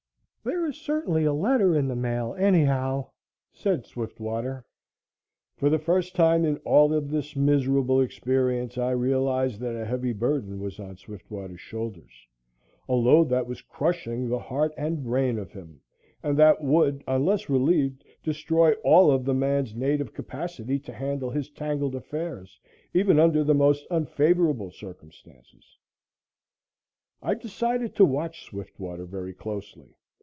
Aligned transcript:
"There 0.43 0.65
is 0.65 0.81
certainly 0.81 1.23
a 1.25 1.33
letter 1.33 1.77
in 1.77 1.87
the 1.87 1.95
mail, 1.95 2.33
anyhow," 2.35 3.11
said 3.51 3.85
Swiftwater. 3.85 4.65
For 5.55 5.69
the 5.69 5.77
first 5.77 6.15
time 6.15 6.45
in 6.45 6.57
all 6.65 6.91
of 6.95 7.11
this 7.11 7.35
miserable 7.35 8.01
experience 8.01 8.75
I 8.75 8.89
realized 8.89 9.59
that 9.59 9.79
a 9.79 9.85
heavy 9.85 10.13
burden 10.13 10.59
was 10.59 10.79
on 10.79 10.97
Swiftwater's 10.97 11.61
shoulders 11.61 12.25
a 12.89 12.95
load 12.95 13.29
that 13.29 13.45
was 13.45 13.61
crushing 13.61 14.27
the 14.29 14.39
heart 14.39 14.73
and 14.77 15.03
brain 15.03 15.37
of 15.37 15.51
him 15.51 15.79
and 16.23 16.39
that 16.39 16.63
would, 16.63 17.03
unless 17.07 17.47
relieved, 17.47 18.03
destroy 18.23 18.71
all 18.83 19.11
of 19.11 19.25
the 19.25 19.35
man's 19.35 19.75
native 19.75 20.11
capacity 20.11 20.79
to 20.79 20.91
handle 20.93 21.29
his 21.29 21.51
tangled 21.51 21.93
affairs, 21.93 22.59
even 22.95 23.19
under 23.19 23.43
the 23.43 23.53
most 23.53 23.85
unfavorable 23.91 24.71
circumstances. 24.71 25.77
I 27.21 27.35
decided 27.35 27.93
to 27.97 28.05
watch 28.05 28.43
Swiftwater 28.47 29.05
very 29.05 29.33
closely. 29.35 29.97